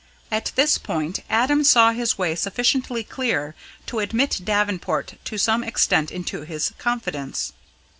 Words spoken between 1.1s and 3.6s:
Adam saw his way sufficiently clear